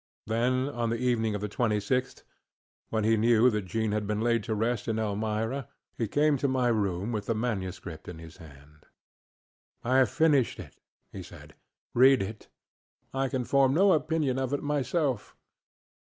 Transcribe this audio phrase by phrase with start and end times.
[0.25, 2.23] Then on the evening of the 26th,
[2.89, 6.47] when he knew that Jean had been laid to rest in Elmira, he came to
[6.47, 8.87] my room with the manuscript in his hand.
[9.85, 10.73] ŌĆ£I have finished it, ŌĆØ
[11.11, 11.53] he said;
[11.95, 12.47] ŌĆ£read it.
[13.13, 15.35] I can form no opinion of it myself.